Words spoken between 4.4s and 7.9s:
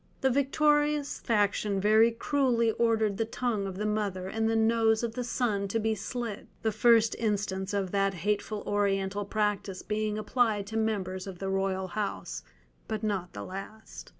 the nose of the son to be slit—the first instance